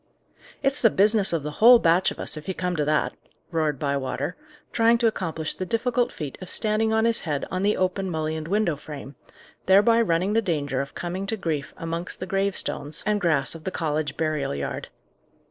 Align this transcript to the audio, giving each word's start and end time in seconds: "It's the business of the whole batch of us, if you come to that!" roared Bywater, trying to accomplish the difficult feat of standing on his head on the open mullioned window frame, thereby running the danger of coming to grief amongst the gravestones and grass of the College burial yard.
"It's 0.63 0.81
the 0.81 0.89
business 0.89 1.31
of 1.31 1.43
the 1.43 1.51
whole 1.61 1.77
batch 1.77 2.09
of 2.09 2.17
us, 2.19 2.35
if 2.35 2.47
you 2.47 2.55
come 2.55 2.75
to 2.75 2.83
that!" 2.85 3.13
roared 3.51 3.77
Bywater, 3.77 4.35
trying 4.71 4.97
to 4.97 5.05
accomplish 5.05 5.53
the 5.53 5.63
difficult 5.63 6.11
feat 6.11 6.39
of 6.41 6.49
standing 6.49 6.91
on 6.91 7.05
his 7.05 7.19
head 7.19 7.45
on 7.51 7.61
the 7.61 7.77
open 7.77 8.09
mullioned 8.09 8.47
window 8.47 8.75
frame, 8.75 9.13
thereby 9.67 10.01
running 10.01 10.33
the 10.33 10.41
danger 10.41 10.81
of 10.81 10.95
coming 10.95 11.27
to 11.27 11.37
grief 11.37 11.71
amongst 11.77 12.19
the 12.19 12.25
gravestones 12.25 13.03
and 13.05 13.21
grass 13.21 13.53
of 13.53 13.63
the 13.63 13.69
College 13.69 14.17
burial 14.17 14.55
yard. 14.55 14.87